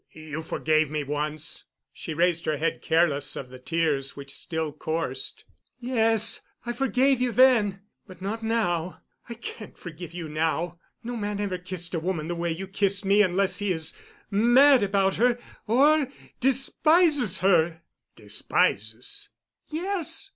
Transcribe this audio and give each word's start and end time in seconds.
"You 0.13 0.41
forgave 0.41 0.89
me 0.89 1.03
once." 1.03 1.65
She 1.93 2.15
raised 2.15 2.47
her 2.47 2.57
head, 2.57 2.81
careless 2.81 3.35
of 3.35 3.49
the 3.51 3.59
tears 3.59 4.15
which 4.15 4.33
still 4.35 4.73
coursed. 4.73 5.45
"Yes, 5.79 6.41
I 6.65 6.73
forgave 6.73 7.21
you 7.21 7.31
then. 7.31 7.81
But 8.07 8.19
not 8.19 8.41
now. 8.41 9.01
I 9.29 9.35
can't 9.35 9.77
forgive 9.77 10.11
you 10.15 10.27
now. 10.27 10.79
No 11.03 11.15
man 11.15 11.39
ever 11.39 11.59
kissed 11.59 11.93
a 11.93 11.99
woman 11.99 12.27
the 12.29 12.35
way 12.35 12.51
you 12.51 12.65
kissed 12.67 13.05
me 13.05 13.21
unless 13.21 13.59
he 13.59 13.71
is 13.71 13.93
mad 14.31 14.81
about 14.81 15.17
her—or 15.17 16.07
despises 16.39 17.37
her." 17.45 17.83
"Despises——" 18.15 19.29
"Yes. 19.67 20.29